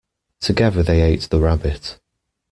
[0.39, 1.99] Together they ate the rabbit.